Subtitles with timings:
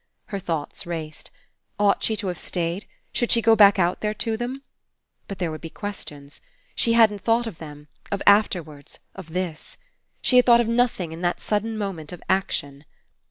[0.29, 1.29] Her thoughts raced.
[1.77, 2.87] Ought she to have stayed?
[3.13, 4.63] Should she go back out there to them?
[5.27, 6.41] But there would be questions.
[6.73, 9.77] She hadn't thought of them, of afterwards, of this.
[10.23, 12.83] She had thought of nothing in that sudden moment of action.